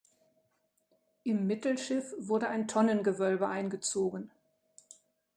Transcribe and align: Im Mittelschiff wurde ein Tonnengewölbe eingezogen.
Im 1.23 1.45
Mittelschiff 1.45 2.15
wurde 2.17 2.47
ein 2.49 2.67
Tonnengewölbe 2.67 3.47
eingezogen. 3.47 4.31